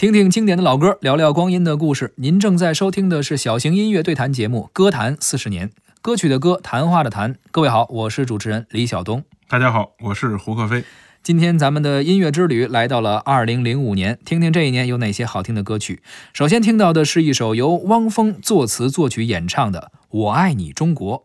[0.00, 2.14] 听听经典的老歌，聊聊光阴的故事。
[2.16, 5.68] 您正在收听的是小型音乐对谈节目《歌坛四十年》，
[6.00, 7.36] 歌曲的歌，谈话的谈。
[7.50, 9.22] 各位好，我是主持人李晓东。
[9.46, 10.84] 大家好，我是胡克飞。
[11.22, 16.00] 今天咱们的音乐之旅来到了二零零五年，听听这一年有哪些好听的歌曲。
[16.32, 21.18] 首先听到的是一首由汪峰作词作曲演唱的《我爱你中国》。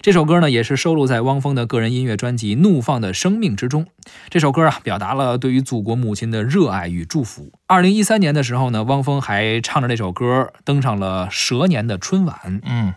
[0.00, 3.86] 这首歌呢，也是收录在汪峰的个人音乐专辑《怒放的生命》之中。
[4.28, 7.52] 这首歌啊，表达了对于祖国母亲的热爱与祝福。
[7.66, 12.60] 二零一三年的时候呢，汪峰还唱着这首歌登上了蛇年的春晚。
[12.64, 12.94] 嗯，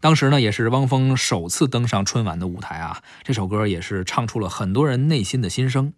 [0.00, 2.98] 当时呢，也是汪峰首次登上春晚的舞台啊。
[3.22, 5.94] 这首歌也是唱出了很多人内心的心声。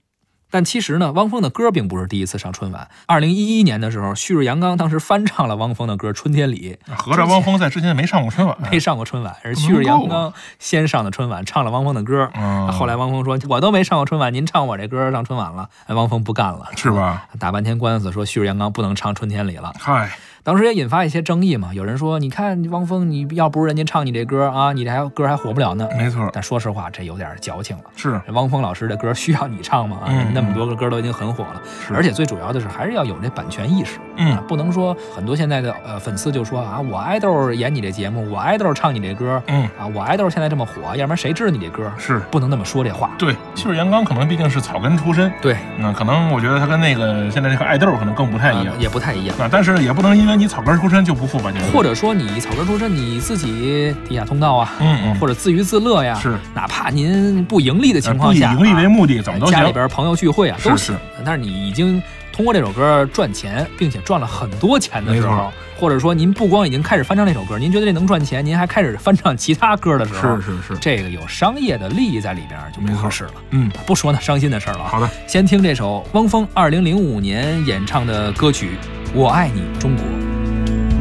[0.50, 2.88] 但其实呢，汪峰的歌并不是第一次上春晚。
[3.06, 12.30] 二零一一年的时候，旭日阳刚当时翻唱了汪峰的歌《春天里》，合着汪峰在之前没上过春晚，没上过春晚，而旭日阳刚先上的春晚，唱了汪峰的歌。
[12.72, 17.26] 后来汪峰说：“我都没上过春晚，您唱我这歌上春晚了。”汪峰不干了，是吧？
[17.38, 19.74] 打半天官司，说旭日阳刚不能唱《春天里》了。
[19.78, 20.10] 嗨。
[20.46, 25.88] 当时也引发一些争议嘛，有人说，你看汪峰，你要不是人家唱你这歌啊，你这还歌还火不了呢。
[25.98, 27.82] 没错，但说实话，这有点矫情了。
[27.96, 30.02] 是汪峰老师的歌需要你唱吗？
[30.06, 31.60] 嗯，那么多个歌都已经很火了，
[31.92, 33.98] 而且最主要的是还是要有这版权意识。
[34.18, 41.90] 嗯，不能说很多现在的呃粉丝就说啊，我爱豆演你这节目，我爱豆唱你这歌，嗯啊，我爱豆现在这么火，要不然谁知道你这歌？
[41.98, 43.10] 是不能那么说这话。
[43.18, 49.36] 对，就是杨刚可能毕竟是草根出身，对，那可能我觉得他跟那个现在这个爱豆可能更不太一样，也不太一样。
[49.40, 51.16] 啊，但是也不能因为你草根出身就。
[51.16, 51.50] 不负吧？
[51.72, 59.54] 或者说你草根出身，你自己地下通道啊，嗯嗯，或者自娱自乐呀，是，哪怕您不盈利的情况下，不以盈利为目的，怎么都行。
[59.54, 60.92] 家里边朋友聚会啊，都是。
[61.24, 62.02] 但是你已经
[62.34, 73.32] 通过这首歌赚钱，并且赚了很多钱的时候，或者说您不光已经开始翻唱那首歌，您觉得这能赚钱，您还开始翻唱其他歌的时候，是是是，这个有商业的利益在里边就不合适了。
[73.50, 74.84] 嗯，不说那伤心的事了。
[74.84, 78.70] 好的，先听这首汪峰二零零五年演唱的歌曲
[79.14, 80.04] 《我爱你中国》。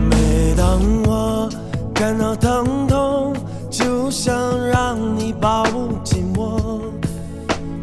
[0.10, 1.50] 每当我
[1.94, 3.34] 感到疼痛，
[3.72, 4.34] 就想
[4.68, 5.66] 让你抱
[6.04, 6.82] 紧我，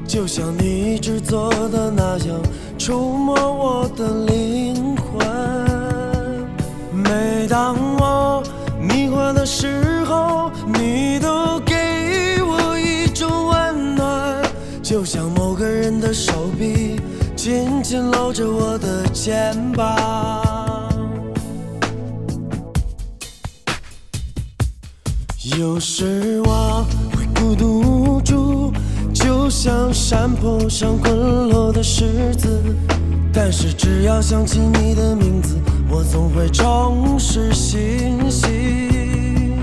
[0.07, 2.39] 就像你制作的那样
[2.79, 5.02] 触摸我的灵魂。
[7.53, 8.43] 当我
[8.81, 14.43] 迷惑的时候，你都给我一种温暖，
[14.83, 16.99] 就像某个人的手臂
[17.37, 20.89] 紧紧搂着我的肩膀。
[25.59, 28.73] 有时我会孤独无助，
[29.13, 32.49] 就像山坡上滚落的石子。
[33.35, 35.57] 但是只要想起你的名字，
[35.95, 39.55] 我总会重拾信心。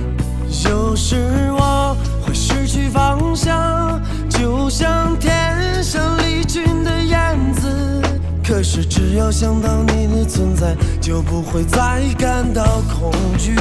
[0.69, 1.15] 有时
[1.57, 8.03] 我会失去方向，就像天上离群的燕子。
[8.47, 12.63] 可是只要想到你的存在，就不会再感到
[12.93, 13.55] 恐惧。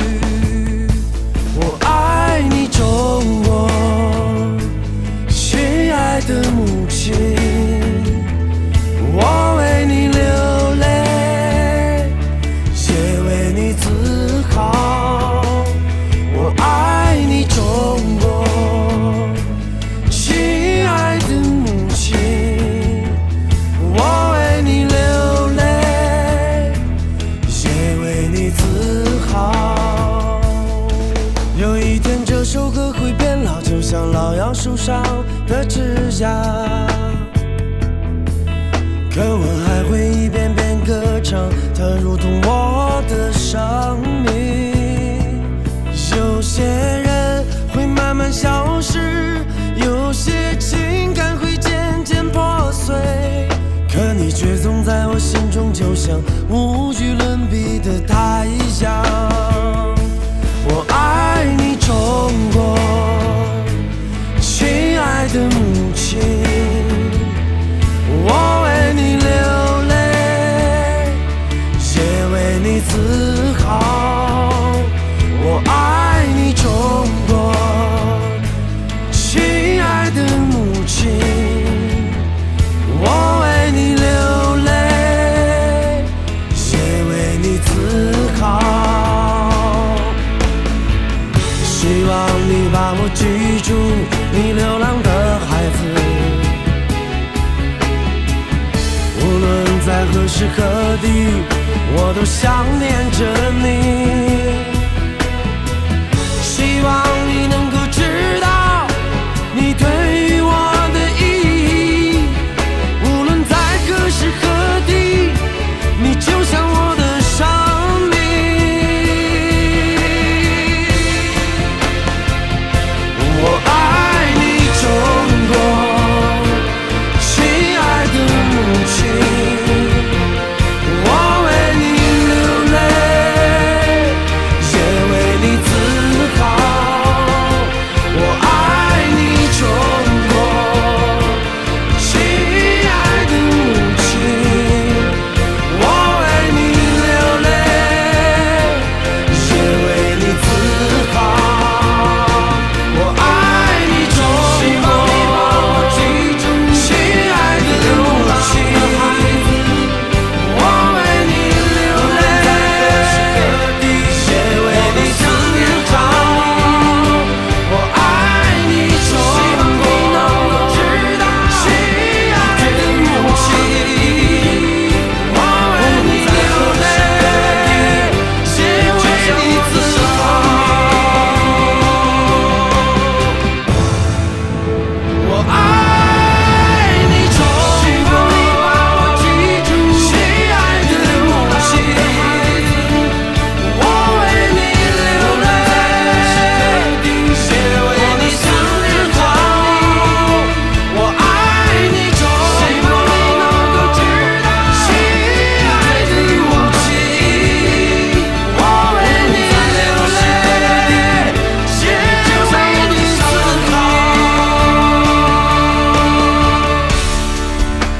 [1.56, 3.66] 我爱你，中国，
[5.26, 7.14] 亲爱的母亲，
[31.58, 35.02] 有一天，这首歌会变老，就像老杨树上
[35.44, 36.24] 的枝桠。
[39.10, 45.42] 可我还会一遍遍歌唱，它如同我的生命。
[46.16, 47.44] 有些人
[47.75, 49.44] 会慢慢消失，
[49.75, 52.94] 有些情感会渐渐破碎，
[53.92, 58.46] 可你却总在我心中，就像无与伦比的太
[58.80, 59.47] 阳。
[102.19, 102.97] 都想念。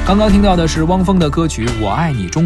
[0.09, 2.29] 刚刚听到的是汪峰的歌曲《我爱你中》。